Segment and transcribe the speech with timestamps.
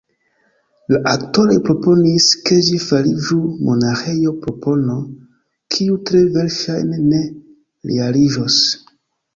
[0.93, 4.97] La aktoroj proponis, ke ĝi fariĝu monaĥejo– propono,
[5.77, 7.23] kiu tre verŝajne ne
[7.95, 8.61] realiĝos.